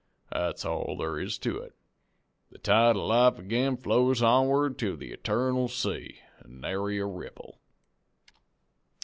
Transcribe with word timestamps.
That's 0.31 0.65
all 0.65 0.97
thar 0.97 1.19
is 1.19 1.37
to 1.37 1.59
it. 1.59 1.75
The 2.49 2.57
tide 2.57 2.95
of 2.95 3.03
life 3.03 3.37
ag'in 3.37 3.77
flows 3.77 4.23
onward 4.23 4.79
to 4.79 4.95
the 4.97 5.11
eternal 5.11 5.67
sea, 5.67 6.21
an' 6.39 6.59
nary 6.61 6.99
ripple. 7.03 7.59